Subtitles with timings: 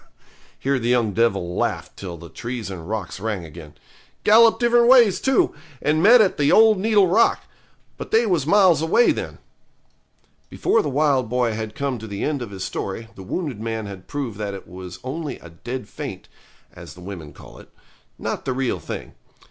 [0.57, 3.75] here the young devil laughed till the trees and rocks rang again.
[4.23, 7.41] 'Gallop different ways, too, and met at the old needle rock.
[7.97, 9.37] But they was miles away then.'
[10.49, 13.85] Before the wild boy had come to the end of his story the wounded man
[13.85, 16.27] had proved that it was only a dead faint,
[16.73, 17.69] as the women call it,
[18.17, 19.13] not the real thing.